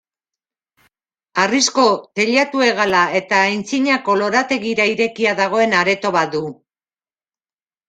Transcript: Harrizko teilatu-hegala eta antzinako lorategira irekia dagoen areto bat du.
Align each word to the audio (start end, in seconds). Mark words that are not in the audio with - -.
Harrizko 1.43 1.83
teilatu-hegala 2.21 3.03
eta 3.21 3.43
antzinako 3.51 4.17
lorategira 4.23 4.89
irekia 4.95 5.37
dagoen 5.43 5.79
areto 5.85 6.15
bat 6.19 6.35
du. 6.39 6.45